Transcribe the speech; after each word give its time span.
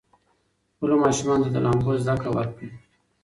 خپلو 0.73 0.95
ماشومانو 1.03 1.43
ته 1.45 1.49
د 1.53 1.57
لامبو 1.65 1.91
زده 2.01 2.15
کړه 2.21 2.31
ورکړئ. 2.35 2.69